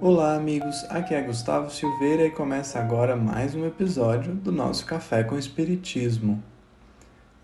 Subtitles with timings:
[0.00, 0.84] Olá, amigos.
[0.90, 6.40] Aqui é Gustavo Silveira e começa agora mais um episódio do nosso Café com Espiritismo.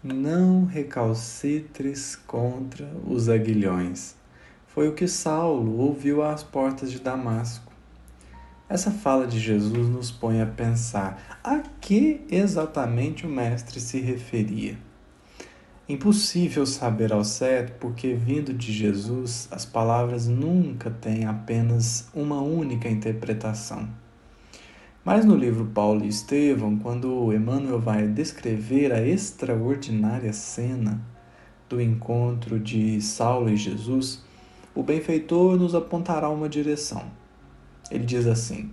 [0.01, 4.15] Não recalcitres contra os aguilhões.
[4.69, 7.73] Foi o que Saulo ouviu às portas de Damasco.
[8.69, 14.79] Essa fala de Jesus nos põe a pensar a que exatamente o Mestre se referia.
[15.87, 22.89] Impossível saber ao certo, porque vindo de Jesus, as palavras nunca têm apenas uma única
[22.89, 23.87] interpretação.
[25.05, 31.03] Mas no livro Paulo e Estevão, quando Emmanuel vai descrever a extraordinária cena
[31.69, 34.25] do encontro de Saulo e Jesus,
[34.75, 37.05] o benfeitor nos apontará uma direção.
[37.91, 38.71] Ele diz assim: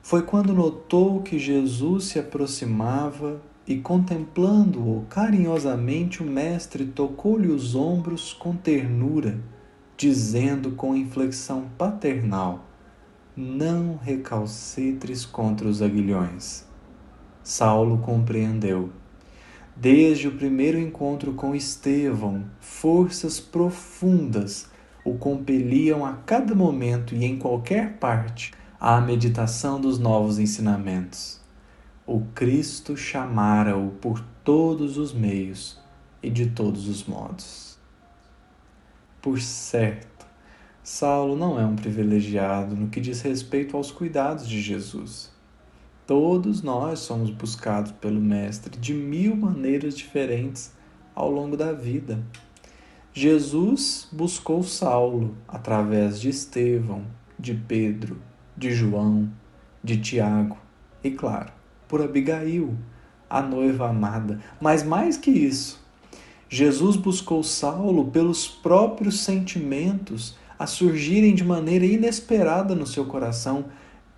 [0.00, 8.32] Foi quando notou que Jesus se aproximava e contemplando-o carinhosamente, o mestre tocou-lhe os ombros
[8.32, 9.38] com ternura,
[9.96, 12.64] dizendo com inflexão paternal:
[13.36, 16.64] Não recalcitres contra os aguilhões.
[17.42, 18.90] Saulo compreendeu.
[19.74, 24.70] Desde o primeiro encontro com Estevão, forças profundas
[25.04, 31.41] o compeliam a cada momento e em qualquer parte à meditação dos novos ensinamentos
[32.12, 35.80] o Cristo chamara-o por todos os meios
[36.22, 37.78] e de todos os modos.
[39.22, 40.26] Por certo,
[40.82, 45.32] Saulo não é um privilegiado no que diz respeito aos cuidados de Jesus.
[46.06, 50.70] Todos nós somos buscados pelo Mestre de mil maneiras diferentes
[51.14, 52.22] ao longo da vida.
[53.14, 57.06] Jesus buscou Saulo através de Estevão,
[57.38, 58.20] de Pedro,
[58.54, 59.32] de João,
[59.82, 60.58] de Tiago
[61.02, 61.61] e, claro,
[61.92, 62.74] por Abigail,
[63.28, 64.40] a noiva amada.
[64.58, 65.78] Mas mais que isso,
[66.48, 73.66] Jesus buscou Saulo pelos próprios sentimentos a surgirem de maneira inesperada no seu coração.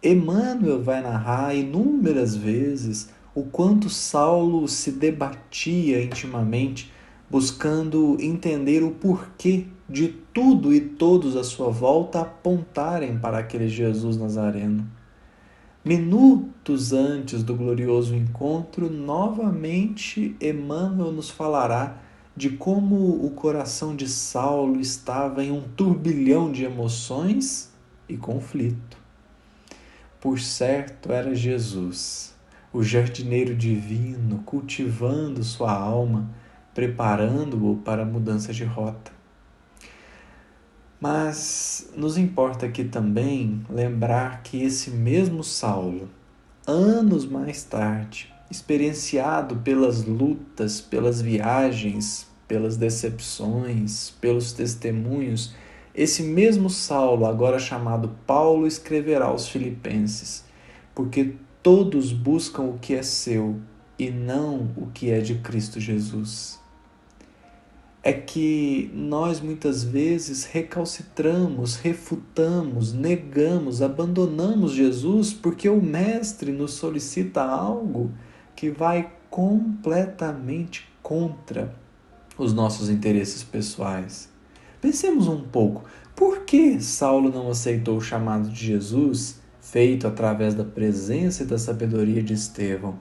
[0.00, 6.92] Emmanuel vai narrar inúmeras vezes o quanto Saulo se debatia intimamente,
[7.28, 14.16] buscando entender o porquê de tudo e todos à sua volta apontarem para aquele Jesus
[14.16, 14.86] Nazareno.
[15.84, 21.98] Minutos antes do glorioso encontro, novamente Emmanuel nos falará
[22.34, 27.70] de como o coração de Saulo estava em um turbilhão de emoções
[28.08, 28.96] e conflito.
[30.18, 32.34] Por certo, era Jesus,
[32.72, 36.30] o jardineiro divino, cultivando sua alma,
[36.72, 39.12] preparando-o para a mudança de rota.
[41.06, 46.08] Mas nos importa aqui também lembrar que esse mesmo Saulo,
[46.66, 55.54] anos mais tarde, experienciado pelas lutas, pelas viagens, pelas decepções, pelos testemunhos,
[55.94, 60.42] esse mesmo Saulo, agora chamado Paulo, escreverá aos Filipenses,
[60.94, 63.60] porque todos buscam o que é seu
[63.98, 66.63] e não o que é de Cristo Jesus
[68.06, 77.42] é que nós muitas vezes recalcitramos, refutamos, negamos, abandonamos Jesus porque o Mestre nos solicita
[77.42, 78.12] algo
[78.54, 81.74] que vai completamente contra
[82.36, 84.28] os nossos interesses pessoais.
[84.82, 90.62] Pensemos um pouco, por que Saulo não aceitou o chamado de Jesus, feito através da
[90.62, 92.98] presença e da sabedoria de Estevão?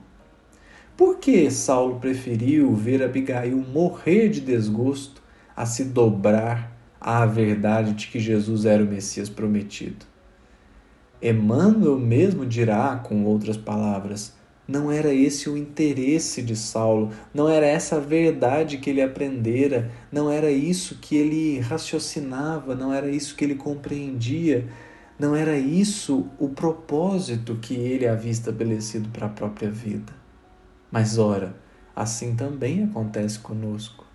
[0.96, 5.24] Por que Saulo preferiu ver Abigail morrer de desgosto
[5.56, 6.72] a se dobrar
[7.02, 10.06] à verdade de que Jesus era o Messias prometido?
[11.20, 14.34] Emmanuel mesmo dirá, com outras palavras,
[14.68, 19.90] não era esse o interesse de Saulo, não era essa a verdade que ele aprendera,
[20.12, 24.68] não era isso que ele raciocinava, não era isso que ele compreendia,
[25.18, 30.23] não era isso o propósito que ele havia estabelecido para a própria vida.
[30.94, 31.56] Mas, ora,
[31.96, 34.06] assim também acontece conosco.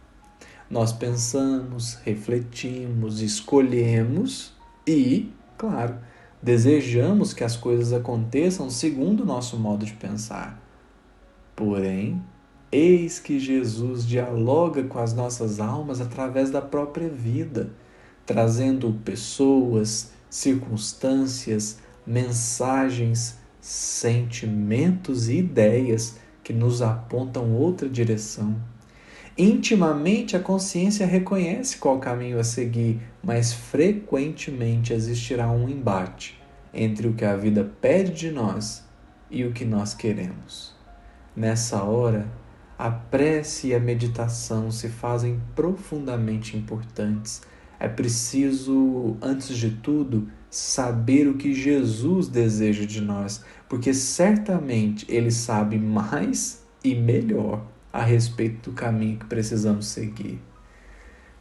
[0.71, 4.53] Nós pensamos, refletimos, escolhemos
[4.87, 5.99] e, claro,
[6.41, 10.63] desejamos que as coisas aconteçam segundo o nosso modo de pensar.
[11.57, 12.23] Porém,
[12.71, 17.73] eis que Jesus dialoga com as nossas almas através da própria vida,
[18.25, 28.57] trazendo pessoas, circunstâncias, mensagens, sentimentos e ideias que nos apontam outra direção.
[29.37, 36.41] Intimamente, a consciência reconhece qual caminho a seguir, mas frequentemente existirá um embate
[36.73, 38.83] entre o que a vida pede de nós
[39.31, 40.75] e o que nós queremos.
[41.37, 42.27] Nessa hora,
[42.79, 47.43] a prece e a meditação se fazem profundamente importantes.
[47.81, 55.31] É preciso, antes de tudo, saber o que Jesus deseja de nós, porque certamente Ele
[55.31, 60.41] sabe mais e melhor a respeito do caminho que precisamos seguir.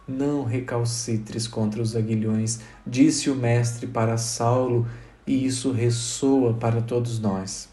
[0.08, 4.88] Não recalcitres contra os aguilhões, disse o Mestre para Saulo,
[5.26, 7.68] e isso ressoa para todos nós.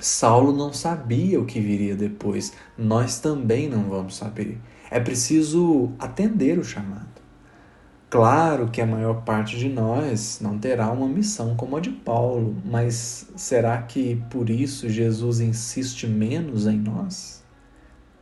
[0.00, 4.58] Saulo não sabia o que viria depois, nós também não vamos saber.
[4.90, 7.11] É preciso atender o chamado.
[8.12, 12.54] Claro que a maior parte de nós não terá uma missão como a de Paulo,
[12.62, 17.42] mas será que por isso Jesus insiste menos em nós?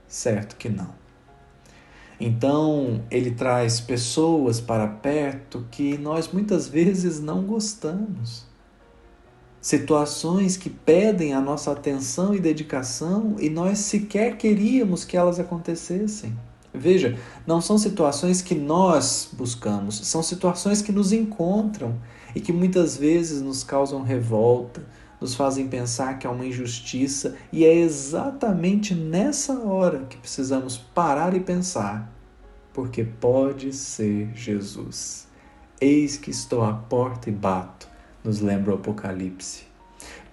[0.06, 0.94] Certo que não.
[2.20, 8.46] Então, ele traz pessoas para perto que nós muitas vezes não gostamos.
[9.60, 16.32] Situações que pedem a nossa atenção e dedicação e nós sequer queríamos que elas acontecessem.
[16.72, 21.98] Veja, não são situações que nós buscamos, são situações que nos encontram
[22.34, 24.80] e que muitas vezes nos causam revolta,
[25.20, 31.34] nos fazem pensar que há uma injustiça, e é exatamente nessa hora que precisamos parar
[31.34, 32.10] e pensar,
[32.72, 35.26] porque pode ser Jesus.
[35.80, 37.88] Eis que estou à porta e bato,
[38.22, 39.64] nos lembra o Apocalipse.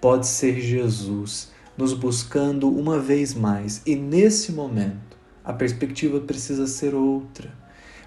[0.00, 5.17] Pode ser Jesus nos buscando uma vez mais, e nesse momento
[5.48, 7.50] a perspectiva precisa ser outra.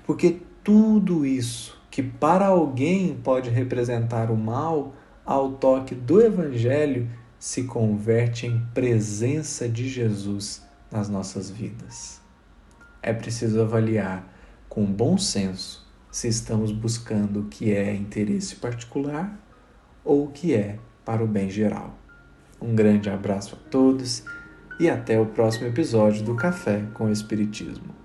[0.06, 4.94] Porque tudo isso que para alguém pode representar o mal,
[5.26, 7.10] ao toque do Evangelho,
[7.40, 10.62] se converte em presença de Jesus
[10.92, 12.22] nas nossas vidas.
[13.02, 14.32] É preciso avaliar
[14.70, 19.36] com bom senso se estamos buscando o que é interesse particular
[20.06, 21.98] ou o que é para o bem geral.
[22.62, 24.24] Um grande abraço a todos
[24.82, 28.01] e até o próximo episódio do Café com Espiritismo.